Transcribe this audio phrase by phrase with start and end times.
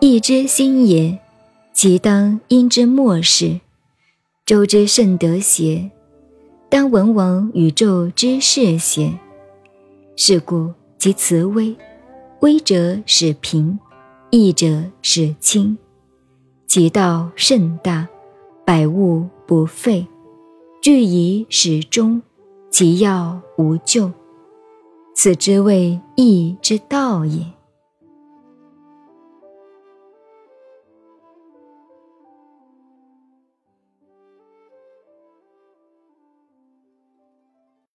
[0.00, 1.18] 义之心也，
[1.72, 3.60] 其当因之末世，
[4.44, 5.90] 周之甚德邪？
[6.68, 9.12] 当文王宇宙之事邪？
[10.16, 11.74] 是故其辞微，
[12.40, 13.78] 微者使平，
[14.30, 15.76] 义者使轻，
[16.66, 18.08] 其道甚大，
[18.64, 20.06] 百物不废，
[20.82, 22.20] 具以始终，
[22.70, 24.12] 其要无咎。
[25.14, 27.55] 此之谓义之道也。